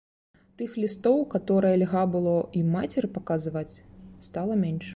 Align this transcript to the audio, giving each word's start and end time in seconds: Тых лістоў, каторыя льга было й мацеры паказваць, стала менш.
Тых 0.59 0.71
лістоў, 0.83 1.19
каторыя 1.33 1.75
льга 1.81 2.03
было 2.15 2.33
й 2.59 2.61
мацеры 2.77 3.07
паказваць, 3.19 3.75
стала 4.29 4.53
менш. 4.65 4.87